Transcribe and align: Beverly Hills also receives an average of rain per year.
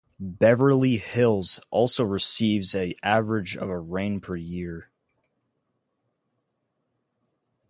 Beverly 0.19 0.97
Hills 0.97 1.59
also 1.69 2.03
receives 2.03 2.73
an 2.73 2.95
average 3.03 3.55
of 3.55 3.69
rain 3.91 4.19
per 4.19 4.35
year. 4.35 4.89